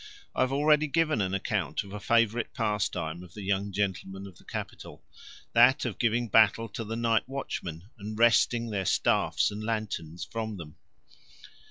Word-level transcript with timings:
I 0.33 0.41
have 0.41 0.51
already 0.51 0.87
given 0.87 1.21
an 1.21 1.35
account 1.35 1.83
of 1.83 1.93
a 1.93 1.99
favourite 1.99 2.55
pastime 2.55 3.21
of 3.21 3.35
the 3.35 3.43
young 3.43 3.71
gentlemen 3.71 4.25
of 4.25 4.39
the 4.39 4.43
capital 4.43 5.03
that 5.53 5.85
of 5.85 5.99
giving 5.99 6.27
battle 6.27 6.67
to 6.69 6.83
the 6.83 6.95
night 6.95 7.29
watchmen 7.29 7.83
and 7.99 8.17
wresting 8.17 8.71
their 8.71 8.85
staffs 8.85 9.51
and 9.51 9.63
lanterns 9.63 10.25
from 10.25 10.57
them. 10.57 10.75